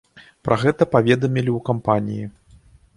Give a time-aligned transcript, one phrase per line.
[0.49, 2.25] Пра гэта паведамілі ў кампаніі.